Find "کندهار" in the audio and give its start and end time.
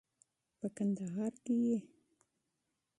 0.75-1.33